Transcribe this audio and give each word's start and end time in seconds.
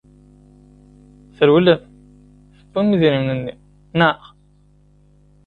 Trewlem, 1.35 1.81
tewwim 2.71 2.89
idrimen-nni, 2.95 3.53
naɣ? 3.97 4.19